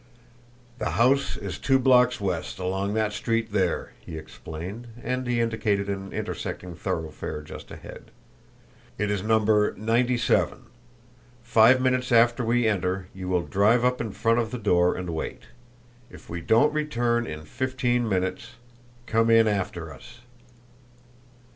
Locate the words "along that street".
2.57-3.51